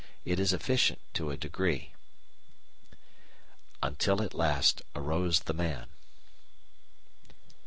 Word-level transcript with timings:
It 0.25 0.39
is 0.39 0.51
efficient 0.51 0.97
to 1.13 1.29
a 1.29 1.37
degree. 1.37 1.93
"Until 3.83 4.23
at 4.23 4.33
last 4.33 4.81
arose 4.95 5.41
the 5.41 5.53
Man." 5.53 5.89